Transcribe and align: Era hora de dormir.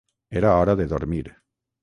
Era 0.39 0.55
hora 0.57 0.75
de 0.79 0.87
dormir. 0.95 1.29